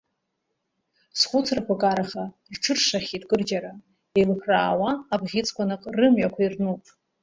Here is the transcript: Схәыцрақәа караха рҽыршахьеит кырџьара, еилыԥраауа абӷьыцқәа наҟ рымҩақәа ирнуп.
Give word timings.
Схәыцрақәа 1.19 1.75
караха 1.81 2.23
рҽыршахьеит 2.55 3.23
кырџьара, 3.29 3.73
еилыԥраауа 4.17 4.91
абӷьыцқәа 5.13 5.63
наҟ 5.69 5.83
рымҩақәа 5.97 6.41
ирнуп. 6.43 6.83